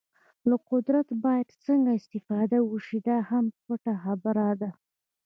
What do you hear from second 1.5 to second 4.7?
څنګه استفاده وشي دا هم پټه خبره ده.